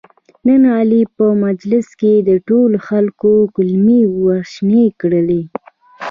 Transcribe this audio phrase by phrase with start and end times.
[0.47, 5.41] نن علي په مجلس کې د ټولو خلکو کولمې ورشنې کړلې.